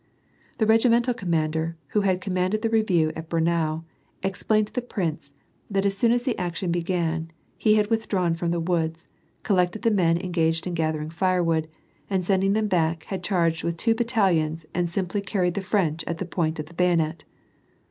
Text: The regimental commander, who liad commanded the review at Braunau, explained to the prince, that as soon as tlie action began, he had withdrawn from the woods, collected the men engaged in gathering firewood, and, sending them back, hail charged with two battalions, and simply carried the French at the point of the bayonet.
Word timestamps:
The 0.57 0.65
regimental 0.65 1.13
commander, 1.13 1.77
who 1.89 2.01
liad 2.01 2.21
commanded 2.21 2.63
the 2.63 2.71
review 2.71 3.11
at 3.15 3.29
Braunau, 3.29 3.83
explained 4.23 4.65
to 4.65 4.73
the 4.73 4.81
prince, 4.81 5.31
that 5.69 5.85
as 5.85 5.95
soon 5.95 6.11
as 6.11 6.23
tlie 6.23 6.33
action 6.39 6.71
began, 6.71 7.29
he 7.55 7.75
had 7.75 7.91
withdrawn 7.91 8.33
from 8.33 8.49
the 8.49 8.59
woods, 8.59 9.07
collected 9.43 9.83
the 9.83 9.91
men 9.91 10.17
engaged 10.17 10.65
in 10.65 10.73
gathering 10.73 11.11
firewood, 11.11 11.69
and, 12.09 12.25
sending 12.25 12.53
them 12.53 12.67
back, 12.67 13.03
hail 13.03 13.19
charged 13.19 13.63
with 13.63 13.77
two 13.77 13.93
battalions, 13.93 14.65
and 14.73 14.89
simply 14.89 15.21
carried 15.21 15.53
the 15.53 15.61
French 15.61 16.03
at 16.07 16.17
the 16.17 16.25
point 16.25 16.57
of 16.57 16.65
the 16.65 16.73
bayonet. 16.73 17.23